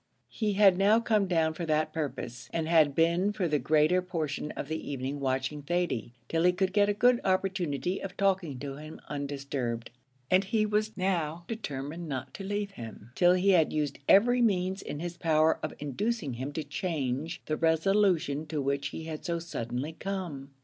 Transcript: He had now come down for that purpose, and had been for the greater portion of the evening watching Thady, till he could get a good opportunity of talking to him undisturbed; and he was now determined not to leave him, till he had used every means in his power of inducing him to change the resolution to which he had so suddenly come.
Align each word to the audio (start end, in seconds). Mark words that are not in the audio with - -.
He 0.31 0.53
had 0.53 0.79
now 0.79 0.99
come 0.99 1.27
down 1.27 1.53
for 1.53 1.63
that 1.67 1.93
purpose, 1.93 2.49
and 2.51 2.67
had 2.67 2.95
been 2.95 3.31
for 3.31 3.47
the 3.47 3.59
greater 3.59 4.01
portion 4.01 4.49
of 4.53 4.67
the 4.67 4.89
evening 4.91 5.19
watching 5.19 5.61
Thady, 5.61 6.13
till 6.27 6.41
he 6.41 6.51
could 6.53 6.73
get 6.73 6.89
a 6.89 6.93
good 6.95 7.21
opportunity 7.23 7.99
of 8.01 8.17
talking 8.17 8.57
to 8.61 8.77
him 8.77 8.99
undisturbed; 9.09 9.91
and 10.31 10.43
he 10.45 10.65
was 10.65 10.97
now 10.97 11.45
determined 11.47 12.09
not 12.09 12.33
to 12.33 12.43
leave 12.43 12.71
him, 12.71 13.11
till 13.13 13.33
he 13.33 13.49
had 13.51 13.71
used 13.71 13.99
every 14.09 14.41
means 14.41 14.81
in 14.81 14.99
his 14.99 15.17
power 15.19 15.59
of 15.61 15.71
inducing 15.77 16.33
him 16.33 16.51
to 16.53 16.63
change 16.63 17.39
the 17.45 17.55
resolution 17.55 18.47
to 18.47 18.59
which 18.59 18.87
he 18.87 19.03
had 19.03 19.23
so 19.23 19.37
suddenly 19.37 19.93
come. 19.93 20.49